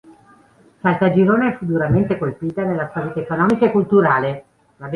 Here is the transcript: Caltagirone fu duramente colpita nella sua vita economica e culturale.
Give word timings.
Caltagirone 0.81 1.57
fu 1.57 1.65
duramente 1.65 2.17
colpita 2.17 2.63
nella 2.63 2.89
sua 2.91 3.01
vita 3.01 3.19
economica 3.19 3.67
e 3.67 3.71
culturale. 3.71 4.43